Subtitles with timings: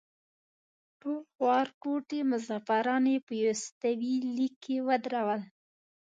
[0.99, 5.41] ټول خوارکوټي مسافران په یوستوي لیک کې ودرول.